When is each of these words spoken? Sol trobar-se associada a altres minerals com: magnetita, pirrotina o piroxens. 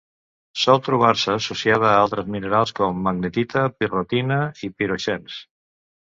Sol 0.59 0.79
trobar-se 0.85 1.33
associada 1.33 1.85
a 1.89 1.99
altres 2.05 2.31
minerals 2.35 2.73
com: 2.79 3.03
magnetita, 3.09 3.65
pirrotina 3.83 4.39
o 4.69 4.71
piroxens. 4.81 5.37